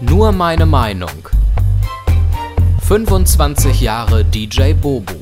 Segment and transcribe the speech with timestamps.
[0.00, 1.28] Nur meine Meinung.
[2.86, 5.12] 25 Jahre DJ Bobo.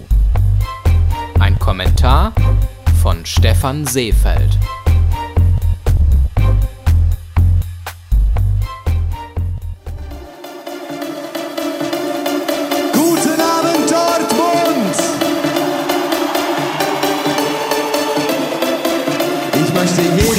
[1.41, 2.35] Ein Kommentar
[3.03, 4.59] von Stefan Seefeld.
[12.93, 14.97] Guten Abend, Dortmund!
[19.55, 20.36] Ich möchte jede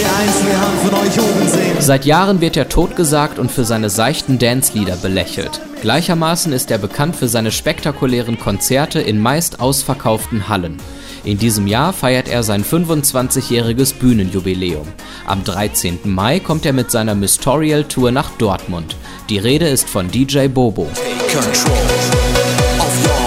[1.80, 5.62] Seit Jahren wird er totgesagt und für seine seichten Dance-Lieder belächelt.
[5.82, 10.78] Gleichermaßen ist er bekannt für seine spektakulären Konzerte in meist ausverkauften Hallen.
[11.24, 14.88] In diesem Jahr feiert er sein 25-jähriges Bühnenjubiläum.
[15.26, 16.00] Am 13.
[16.06, 18.96] Mai kommt er mit seiner Mystorial Tour nach Dortmund.
[19.30, 20.88] Die Rede ist von DJ Bobo.
[21.38, 21.74] control
[22.80, 23.27] of your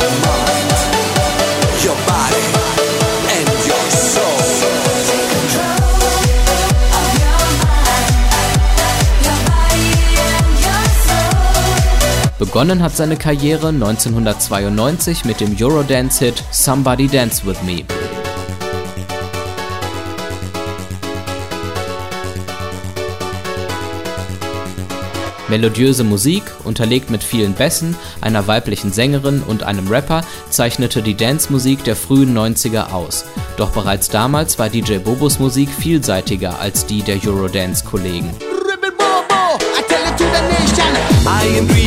[12.53, 17.85] Begonnen hat seine Karriere 1992 mit dem Eurodance-Hit Somebody Dance With Me.
[25.49, 31.85] Melodiöse Musik, unterlegt mit vielen Bässen, einer weiblichen Sängerin und einem Rapper, zeichnete die Dance-Musik
[31.85, 33.27] der frühen 90er aus.
[33.59, 38.35] Doch bereits damals war DJ Bobos Musik vielseitiger als die der Eurodance-Kollegen.
[41.43, 41.80] I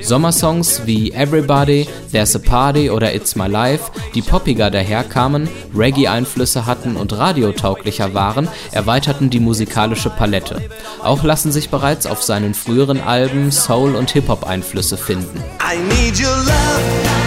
[0.00, 6.96] Sommersongs wie Everybody, There's a Party oder It's My Life, die poppiger daherkamen, Reggae-Einflüsse hatten
[6.96, 10.62] und radiotauglicher waren, erweiterten die musikalische Palette.
[11.02, 15.42] Auch lassen sich bereits auf seinen früheren Alben Soul- und Hip-Hop-Einflüsse finden.
[15.60, 17.25] I need your love.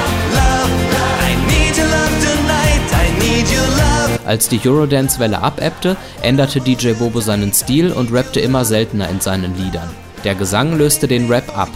[4.30, 9.58] Als die Eurodance-Welle abebbte, änderte DJ Bobo seinen Stil und rappte immer seltener in seinen
[9.58, 9.90] Liedern.
[10.24, 11.70] Der Gesang löste den Rap ab.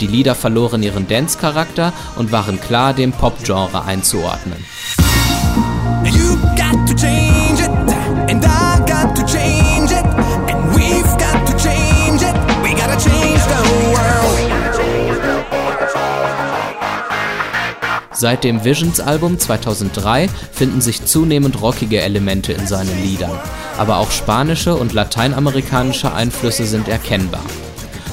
[0.00, 4.64] Die Lieder verloren ihren Dance-Charakter und waren klar dem Pop-Genre einzuordnen.
[6.02, 7.70] You got to change it,
[8.28, 10.19] and I got to change it,
[18.20, 23.32] Seit dem Visions-Album 2003 finden sich zunehmend rockige Elemente in seinen Liedern,
[23.78, 27.40] aber auch spanische und lateinamerikanische Einflüsse sind erkennbar.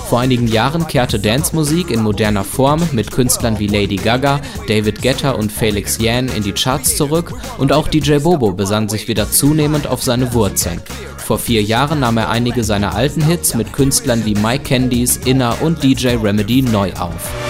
[0.08, 5.32] Vor einigen Jahren kehrte Dance-Musik in moderner Form mit Künstlern wie Lady Gaga, David Guetta
[5.32, 9.88] und Felix Yan in die Charts zurück und auch DJ Bobo besann sich wieder zunehmend
[9.88, 10.82] auf seine Wurzeln.
[11.18, 15.62] Vor vier Jahren nahm er einige seiner alten Hits mit Künstlern wie Mike Candies, Inner
[15.62, 17.47] und DJ Remedy neu auf.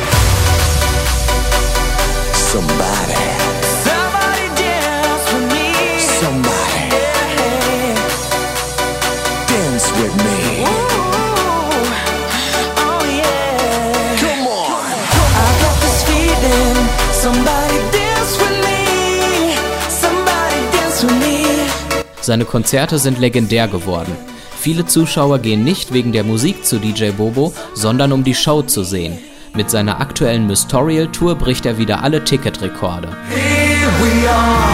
[22.22, 24.14] Seine Konzerte sind legendär geworden.
[24.60, 28.84] Viele Zuschauer gehen nicht wegen der Musik zu DJ Bobo, sondern um die Show zu
[28.84, 29.18] sehen.
[29.58, 33.08] Mit seiner aktuellen Mystorial Tour bricht er wieder alle Ticketrekorde.
[33.28, 34.70] Here we are,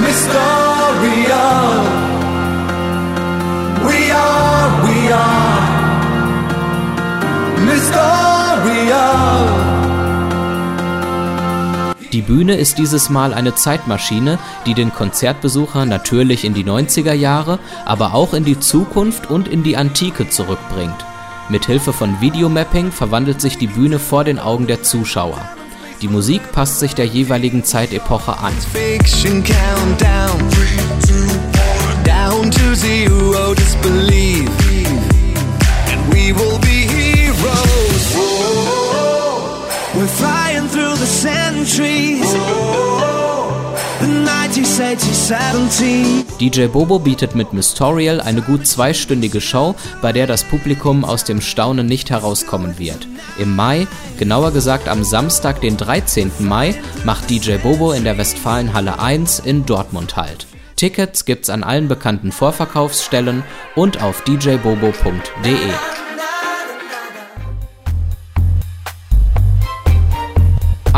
[0.00, 1.52] Mysterial.
[3.84, 5.60] We are, we are,
[7.66, 9.12] Mysterial.
[12.10, 17.58] Die Bühne ist dieses Mal eine Zeitmaschine, die den Konzertbesucher natürlich in die 90er Jahre,
[17.84, 21.04] aber auch in die Zukunft und in die Antike zurückbringt.
[21.52, 25.38] Mit Hilfe von Videomapping verwandelt sich die Bühne vor den Augen der Zuschauer.
[26.00, 28.54] Die Musik passt sich der jeweiligen Zeitepoche an.
[39.94, 43.01] We're flying through the centuries.
[44.62, 45.34] The 1960s,
[45.70, 46.24] 17.
[46.38, 51.40] DJ Bobo bietet mit Mystorial eine gut zweistündige Show, bei der das Publikum aus dem
[51.40, 53.08] Staunen nicht herauskommen wird.
[53.40, 53.88] Im Mai,
[54.18, 56.30] genauer gesagt am Samstag, den 13.
[56.38, 60.46] Mai, macht DJ Bobo in der Westfalenhalle 1 in Dortmund Halt.
[60.76, 63.42] Tickets gibt's an allen bekannten Vorverkaufsstellen
[63.74, 66.01] und auf djbobo.de.